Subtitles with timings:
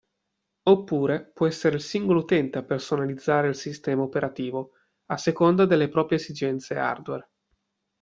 [0.63, 4.71] Oppure può essere il singolo utente a personalizzare il sistema operativo
[5.11, 7.29] a seconda delle proprie esigenze hardware.